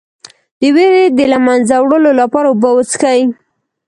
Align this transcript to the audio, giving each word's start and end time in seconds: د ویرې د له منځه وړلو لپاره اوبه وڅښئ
د 0.59 0.63
ویرې 0.75 1.05
د 1.17 1.19
له 1.31 1.37
منځه 1.47 1.73
وړلو 1.79 2.11
لپاره 2.21 2.47
اوبه 2.49 2.69
وڅښئ 2.73 3.21